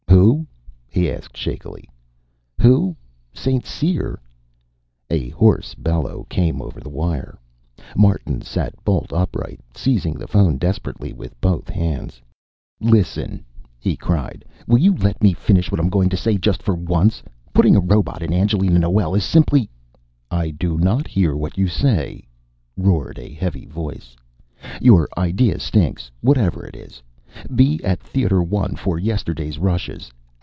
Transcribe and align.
"Who?" 0.07 0.45
he 0.89 1.09
asked 1.09 1.37
shakily. 1.37 1.89
"Who? 2.59 2.95
St. 3.33 3.65
Cyr" 3.65 4.19
A 5.09 5.29
hoarse 5.29 5.73
bellow 5.73 6.25
came 6.29 6.61
over 6.61 6.81
the 6.81 6.89
wire. 6.89 7.39
Martin 7.95 8.41
sat 8.41 8.75
bolt 8.83 9.13
upright, 9.13 9.61
seizing 9.73 10.15
the 10.15 10.27
phone 10.27 10.57
desperately 10.57 11.13
with 11.13 11.39
both 11.39 11.69
hands. 11.69 12.21
"Listen!" 12.81 13.45
he 13.79 13.95
cried. 13.95 14.43
"Will 14.67 14.77
you 14.79 14.93
let 14.97 15.23
me 15.23 15.31
finish 15.33 15.71
what 15.71 15.79
I'm 15.79 15.89
going 15.89 16.09
to 16.09 16.17
say, 16.17 16.37
just 16.37 16.61
for 16.61 16.75
once? 16.75 17.23
Putting 17.53 17.77
a 17.77 17.81
robot 17.81 18.21
in 18.21 18.33
Angelina 18.33 18.79
Noel 18.79 19.15
is 19.15 19.23
simply" 19.23 19.69
"I 20.29 20.49
do 20.49 20.77
not 20.77 21.07
hear 21.07 21.35
what 21.37 21.57
you 21.57 21.69
say," 21.69 22.27
roared 22.75 23.17
a 23.17 23.33
heavy 23.33 23.65
voice. 23.65 24.15
"Your 24.81 25.07
idea 25.17 25.57
stinks. 25.59 26.11
Whatever 26.19 26.65
it 26.65 26.75
is. 26.75 27.01
Be 27.55 27.79
at 27.85 28.03
Theater 28.03 28.43
One 28.43 28.75
for 28.75 28.99
yesterday's 28.99 29.57
rushes! 29.57 30.11